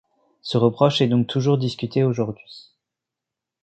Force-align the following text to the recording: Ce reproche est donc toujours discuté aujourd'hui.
Ce 0.41 0.57
reproche 0.57 0.99
est 1.01 1.07
donc 1.07 1.27
toujours 1.27 1.59
discuté 1.59 2.03
aujourd'hui. 2.03 2.71